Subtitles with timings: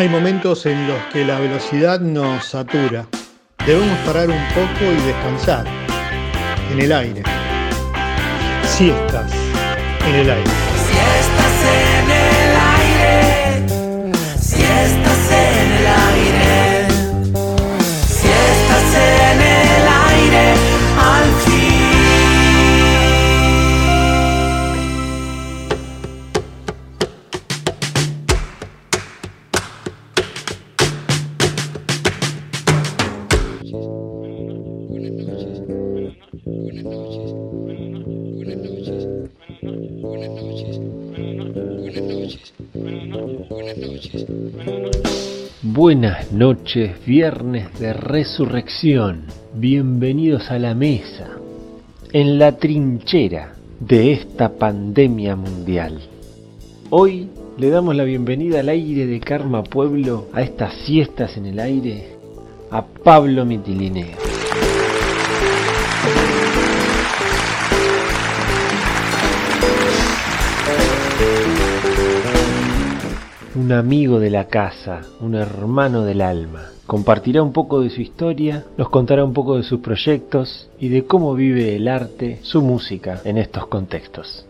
[0.00, 3.04] Hay momentos en los que la velocidad nos satura.
[3.66, 5.66] Debemos parar un poco y descansar
[6.72, 7.22] en el aire.
[8.64, 9.30] Siestas
[10.08, 10.69] en el aire.
[45.90, 49.24] Buenas noches, viernes de resurrección.
[49.54, 51.30] Bienvenidos a la mesa,
[52.12, 55.98] en la trinchera de esta pandemia mundial.
[56.90, 61.58] Hoy le damos la bienvenida al aire de Karma Pueblo, a estas siestas en el
[61.58, 62.12] aire,
[62.70, 64.29] a Pablo Mitilineo.
[73.54, 76.70] Un amigo de la casa, un hermano del alma.
[76.86, 81.04] Compartirá un poco de su historia, nos contará un poco de sus proyectos y de
[81.04, 84.46] cómo vive el arte, su música en estos contextos.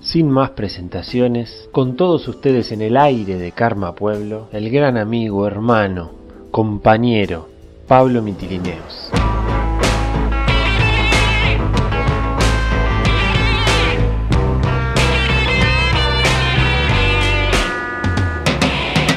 [0.00, 5.46] Sin más presentaciones, con todos ustedes en el aire de Karma Pueblo, el gran amigo,
[5.46, 6.10] hermano,
[6.50, 7.48] compañero,
[7.88, 9.10] Pablo Mitilineos.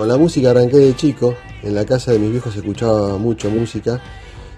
[0.00, 3.50] Con la música arranqué de chico, en la casa de mis viejos se escuchaba mucho
[3.50, 4.00] música,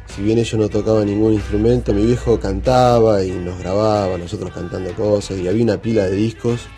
[0.07, 4.95] si bien ellos no tocaban ningún instrumento, mi viejo cantaba y nos grababa, nosotros cantando
[4.95, 6.69] cosas, y había una pila de discos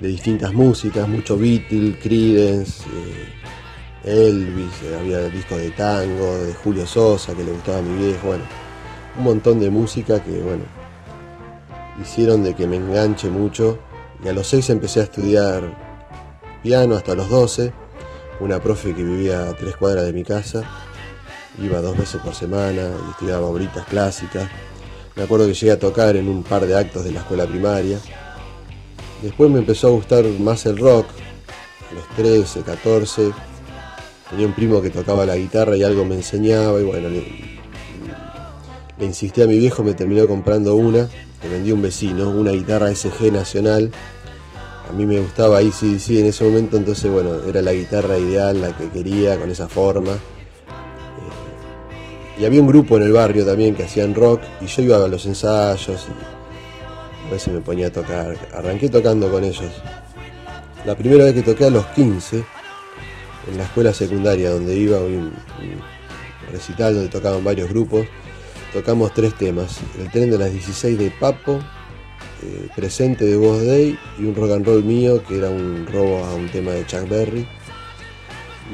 [0.00, 6.86] de distintas músicas, mucho Beatles, Creedence, eh, Elvis, eh, había discos de tango, de Julio
[6.86, 8.44] Sosa que le gustaba a mi viejo, bueno,
[9.18, 10.62] un montón de música que, bueno,
[12.00, 13.80] hicieron de que me enganche mucho,
[14.24, 15.93] y a los seis empecé a estudiar
[16.64, 17.74] piano hasta los 12,
[18.40, 20.62] una profe que vivía a tres cuadras de mi casa,
[21.62, 24.48] iba dos veces por semana y estudiaba obritas clásicas.
[25.14, 27.98] Me acuerdo que llegué a tocar en un par de actos de la escuela primaria.
[29.20, 31.06] Después me empezó a gustar más el rock,
[31.90, 33.32] a los 13, 14.
[34.30, 37.26] Tenía un primo que tocaba la guitarra y algo me enseñaba y bueno, le,
[38.98, 41.10] le insistí a mi viejo, me terminó comprando una,
[41.42, 43.92] que vendió un vecino, una guitarra SG nacional
[44.94, 48.88] mí me gustaba ACDC en ese momento, entonces bueno, era la guitarra ideal, la que
[48.88, 50.12] quería, con esa forma.
[50.12, 50.18] Eh,
[52.40, 55.08] y había un grupo en el barrio también que hacían rock y yo iba a
[55.08, 58.36] los ensayos y a veces me ponía a tocar.
[58.54, 59.70] Arranqué tocando con ellos.
[60.84, 62.44] La primera vez que toqué a los 15,
[63.50, 68.06] en la escuela secundaria donde iba, un, un recital donde tocaban varios grupos,
[68.72, 69.80] tocamos tres temas.
[69.98, 71.60] El tren de las 16 de Papo,
[72.42, 76.24] eh, presente de Voz Day y un rock and roll mío que era un robo
[76.24, 77.46] a un tema de Chuck Berry.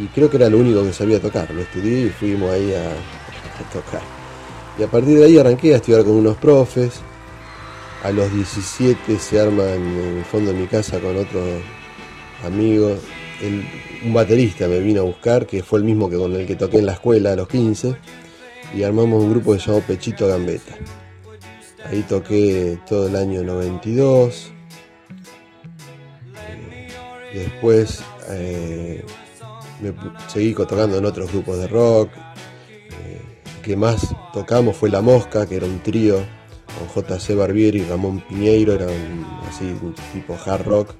[0.00, 1.50] Y creo que era lo único que sabía tocar.
[1.50, 4.03] Lo estudié y fuimos ahí a, a tocar.
[4.78, 7.00] Y a partir de ahí arranqué a estudiar con unos profes.
[8.03, 11.60] A los 17 se arma en el fondo de mi casa con otros
[12.44, 12.99] amigos.
[13.43, 13.65] El-
[14.03, 16.78] un baterista me vino a buscar, que fue el mismo que con el que toqué
[16.78, 17.94] en la escuela a los 15.
[18.75, 20.76] Y armamos un grupo que se llamó Pechito Gambeta.
[21.84, 24.52] Ahí toqué todo el año 92.
[26.36, 26.88] Eh,
[27.34, 29.04] Después eh,
[29.80, 29.94] me
[30.28, 32.10] seguí tocando en otros grupos de rock.
[32.69, 33.20] Eh,
[33.62, 36.19] que más tocamos fue La Mosca, que era un trío
[36.78, 39.74] con JC Barbieri y Ramón Piñeiro, era un, así
[40.12, 40.94] tipo hard rock.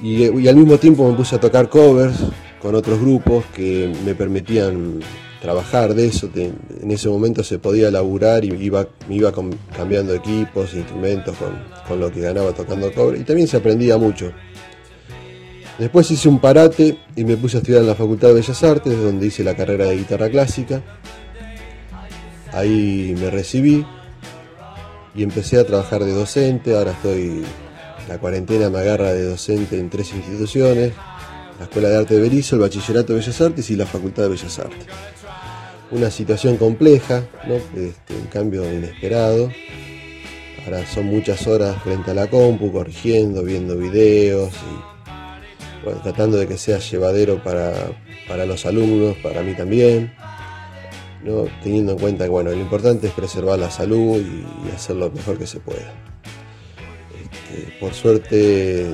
[0.00, 2.18] Y al mismo tiempo me puse a tocar covers
[2.60, 5.00] con otros grupos que me permitían
[5.40, 6.30] trabajar de eso.
[6.34, 9.32] En ese momento se podía laburar y iba, iba
[9.76, 13.20] cambiando equipos, instrumentos con, con lo que ganaba tocando cover.
[13.20, 14.32] Y también se aprendía mucho.
[15.78, 18.98] Después hice un parate y me puse a estudiar en la Facultad de Bellas Artes,
[18.98, 20.82] donde hice la carrera de guitarra clásica.
[22.52, 23.84] Ahí me recibí
[25.14, 26.74] y empecé a trabajar de docente.
[26.74, 27.44] Ahora estoy,
[28.08, 30.92] la cuarentena me agarra de docente en tres instituciones.
[31.58, 34.28] La Escuela de Arte de Berizo, el Bachillerato de Bellas Artes y la Facultad de
[34.30, 34.86] Bellas Artes.
[35.90, 37.54] Una situación compleja, ¿no?
[37.54, 39.50] Este, un cambio inesperado.
[40.64, 46.58] Ahora son muchas horas frente a la compu, corrigiendo, viendo videos y tratando de que
[46.58, 47.72] sea llevadero para,
[48.26, 50.12] para los alumnos, para mí también.
[51.22, 51.44] ¿no?
[51.62, 55.10] Teniendo en cuenta que bueno, lo importante es preservar la salud y, y hacer lo
[55.10, 55.94] mejor que se pueda.
[57.22, 58.92] Este, por suerte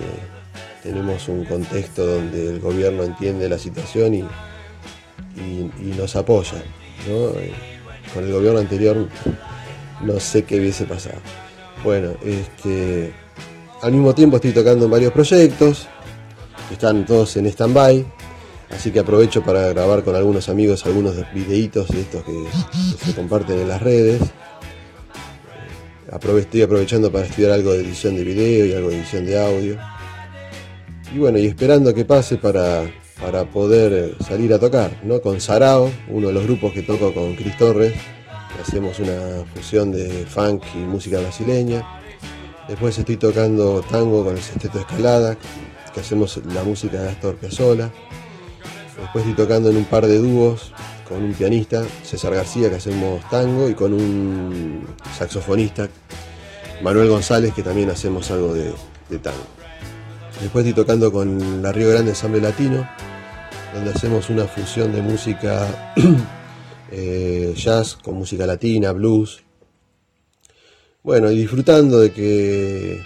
[0.82, 4.24] tenemos un contexto donde el gobierno entiende la situación y,
[5.36, 6.62] y, nos apoya.
[7.08, 7.52] Eh,
[8.14, 9.08] con el gobierno anterior
[10.02, 11.18] no sé qué hubiese pasado.
[11.84, 13.12] Bueno, este,
[13.80, 15.86] al mismo tiempo estoy tocando en varios proyectos,
[16.70, 18.04] están todos en stand-by,
[18.70, 22.44] así que aprovecho para grabar con algunos amigos algunos videitos de estos que,
[23.04, 24.22] se comparten en las redes.
[26.38, 29.78] Estoy aprovechando para estudiar algo de edición de video y algo de edición de audio.
[31.14, 32.84] Y bueno, y esperando que pase para,
[33.22, 35.22] para poder eh, salir a tocar, ¿no?
[35.22, 37.94] Con Sarao, uno de los grupos que toco con Cris Torres,
[38.60, 41.86] hacemos una fusión de funk y música brasileña.
[42.68, 45.36] Después estoy tocando tango con el Sexteto Escalada,
[45.94, 47.90] que hacemos la música de Astor Piazzolla.
[49.00, 50.72] Después estoy tocando en un par de dúos
[51.08, 54.86] con un pianista, César García, que hacemos tango, y con un
[55.16, 55.88] saxofonista,
[56.82, 59.44] Manuel González, que también hacemos algo de tango.
[60.40, 62.88] Después estoy tocando con la Río Grande Ensamble Latino,
[63.72, 65.94] donde hacemos una fusión de música
[66.90, 69.42] eh, jazz con música latina, blues.
[71.02, 73.02] Bueno, y disfrutando de que,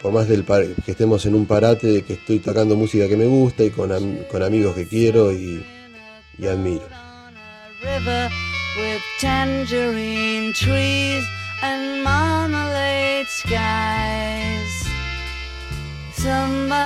[0.00, 3.26] por más del que estemos en un parate, de que estoy tocando música que me
[3.26, 5.62] gusta y con, amigos que quiero y,
[6.38, 6.88] y admiro.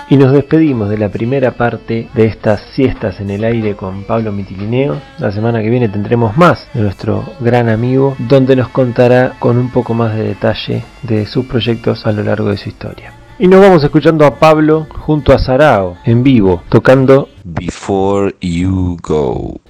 [0.08, 4.30] Y nos despedimos de la primera parte de estas siestas en el aire con Pablo
[4.30, 5.00] Mitilineo.
[5.18, 9.70] La semana que viene tendremos más de nuestro gran amigo, donde nos contará con un
[9.70, 13.12] poco más de detalle de sus proyectos a lo largo de su historia.
[13.38, 19.60] Y nos vamos escuchando a Pablo junto a Sarao en vivo, tocando Before You Go.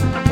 [0.00, 0.23] Bye.